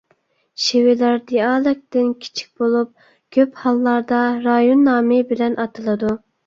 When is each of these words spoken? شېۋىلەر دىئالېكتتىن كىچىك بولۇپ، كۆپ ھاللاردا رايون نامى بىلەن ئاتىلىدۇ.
شېۋىلەر 0.61 1.19
دىئالېكتتىن 1.31 2.09
كىچىك 2.25 2.51
بولۇپ، 2.65 3.07
كۆپ 3.37 3.63
ھاللاردا 3.67 4.27
رايون 4.51 4.87
نامى 4.93 5.25
بىلەن 5.33 5.63
ئاتىلىدۇ. 5.65 6.19